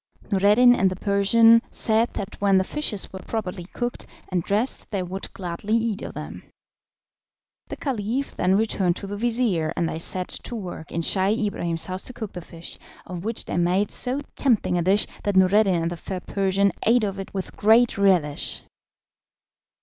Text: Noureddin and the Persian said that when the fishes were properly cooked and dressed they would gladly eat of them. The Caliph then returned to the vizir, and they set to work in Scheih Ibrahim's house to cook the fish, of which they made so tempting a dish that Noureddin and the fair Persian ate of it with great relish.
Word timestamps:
Noureddin 0.31 0.73
and 0.73 0.89
the 0.89 0.95
Persian 0.95 1.61
said 1.69 2.11
that 2.15 2.41
when 2.41 2.57
the 2.57 2.63
fishes 2.63 3.13
were 3.13 3.19
properly 3.19 3.65
cooked 3.65 4.07
and 4.29 4.41
dressed 4.41 4.89
they 4.89 5.03
would 5.03 5.31
gladly 5.35 5.75
eat 5.75 6.01
of 6.01 6.15
them. 6.15 6.41
The 7.67 7.75
Caliph 7.75 8.35
then 8.35 8.55
returned 8.55 8.95
to 8.95 9.05
the 9.05 9.15
vizir, 9.15 9.71
and 9.77 9.87
they 9.87 9.99
set 9.99 10.29
to 10.29 10.55
work 10.55 10.91
in 10.91 11.01
Scheih 11.03 11.45
Ibrahim's 11.45 11.85
house 11.85 12.03
to 12.05 12.13
cook 12.13 12.33
the 12.33 12.41
fish, 12.41 12.79
of 13.05 13.23
which 13.23 13.45
they 13.45 13.57
made 13.57 13.91
so 13.91 14.21
tempting 14.35 14.75
a 14.75 14.81
dish 14.81 15.05
that 15.23 15.35
Noureddin 15.35 15.75
and 15.79 15.91
the 15.91 15.97
fair 15.97 16.19
Persian 16.19 16.71
ate 16.81 17.03
of 17.03 17.19
it 17.19 17.31
with 17.35 17.55
great 17.55 17.95
relish. 17.99 18.63